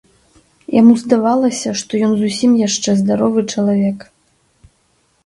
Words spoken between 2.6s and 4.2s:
яшчэ здаровы чалавек.